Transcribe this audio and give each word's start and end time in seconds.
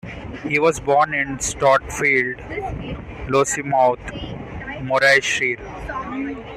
He 0.47 0.57
was 0.57 0.79
born 0.79 1.13
in 1.13 1.39
Stotfield, 1.39 2.37
Lossiemouth, 3.27 3.99
Morayshire. 4.81 5.59